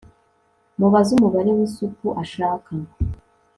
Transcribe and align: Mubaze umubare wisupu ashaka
Mubaze 0.79 1.09
umubare 1.15 1.49
wisupu 1.57 2.07
ashaka 2.23 2.69